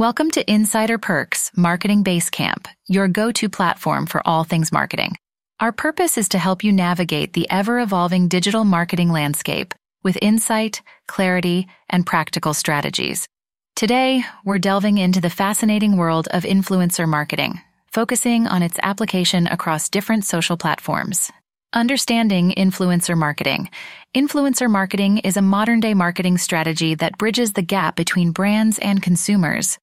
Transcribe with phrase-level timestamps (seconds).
[0.00, 5.16] Welcome to Insider Perks Marketing Basecamp, your go to platform for all things marketing.
[5.60, 10.80] Our purpose is to help you navigate the ever evolving digital marketing landscape with insight,
[11.06, 13.28] clarity, and practical strategies.
[13.76, 17.60] Today, we're delving into the fascinating world of influencer marketing,
[17.92, 21.30] focusing on its application across different social platforms.
[21.74, 23.68] Understanding influencer marketing.
[24.16, 29.02] Influencer marketing is a modern day marketing strategy that bridges the gap between brands and
[29.02, 29.78] consumers.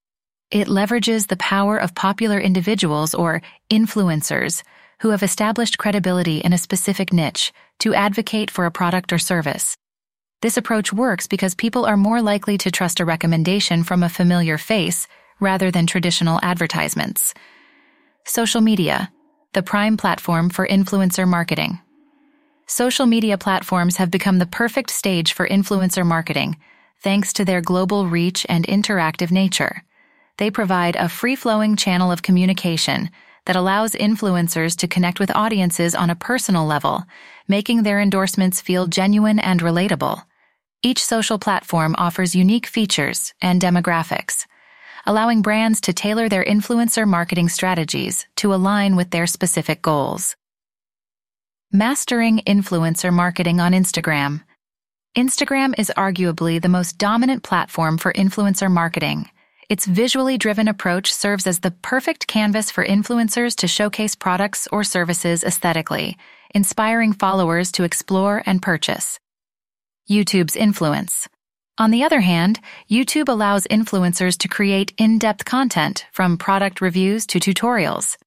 [0.50, 4.64] It leverages the power of popular individuals or influencers
[5.00, 9.75] who have established credibility in a specific niche to advocate for a product or service.
[10.41, 14.57] This approach works because people are more likely to trust a recommendation from a familiar
[14.57, 15.07] face
[15.41, 17.33] rather than traditional advertisements.
[18.24, 19.11] Social media,
[19.54, 21.79] the prime platform for influencer marketing.
[22.68, 26.55] Social media platforms have become the perfect stage for influencer marketing
[27.02, 29.83] thanks to their global reach and interactive nature.
[30.37, 33.09] They provide a free flowing channel of communication
[33.45, 37.03] that allows influencers to connect with audiences on a personal level,
[37.47, 40.23] making their endorsements feel genuine and relatable.
[40.83, 44.45] Each social platform offers unique features and demographics,
[45.05, 50.35] allowing brands to tailor their influencer marketing strategies to align with their specific goals.
[51.72, 54.44] Mastering influencer marketing on Instagram.
[55.17, 59.29] Instagram is arguably the most dominant platform for influencer marketing
[59.69, 64.83] its visually driven approach serves as the perfect canvas for influencers to showcase products or
[64.83, 66.17] services aesthetically,
[66.55, 69.19] inspiring followers to explore and purchase.
[70.09, 71.27] YouTube's influence.
[71.77, 77.39] On the other hand, YouTube allows influencers to create in-depth content from product reviews to
[77.39, 78.17] tutorials.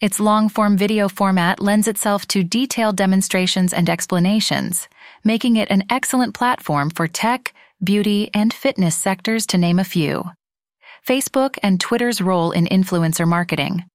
[0.00, 4.88] Its long-form video format lends itself to detailed demonstrations and explanations,
[5.24, 10.24] making it an excellent platform for tech, beauty, and fitness sectors to name a few.
[11.08, 13.86] Facebook and Twitter's role in influencer marketing.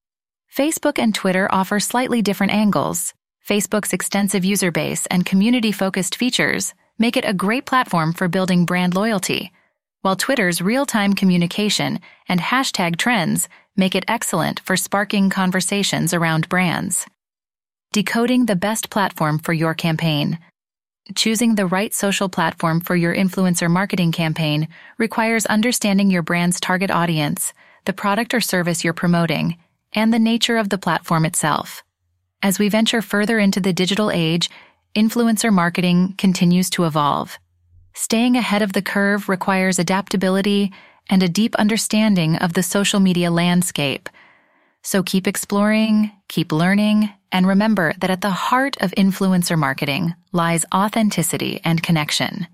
[0.52, 3.14] Facebook and Twitter offer slightly different angles.
[3.48, 8.66] Facebook's extensive user base and community focused features make it a great platform for building
[8.66, 9.52] brand loyalty,
[10.02, 16.50] while Twitter's real time communication and hashtag trends make it excellent for sparking conversations around
[16.50, 17.06] brands.
[17.92, 20.40] Decoding the best platform for your campaign.
[21.16, 26.90] Choosing the right social platform for your influencer marketing campaign requires understanding your brand's target
[26.90, 27.54] audience,
[27.84, 29.58] the product or service you're promoting,
[29.92, 31.84] and the nature of the platform itself.
[32.42, 34.50] As we venture further into the digital age,
[34.96, 37.38] influencer marketing continues to evolve.
[37.94, 40.72] Staying ahead of the curve requires adaptability
[41.10, 44.08] and a deep understanding of the social media landscape.
[44.84, 50.66] So keep exploring, keep learning, and remember that at the heart of influencer marketing lies
[50.74, 52.48] authenticity and connection.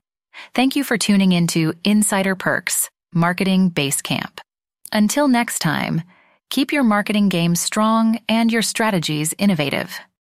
[0.53, 4.39] Thank you for tuning into Insider Perks, Marketing Basecamp.
[4.93, 6.03] Until next time,
[6.49, 9.99] keep your marketing game strong and your strategies innovative.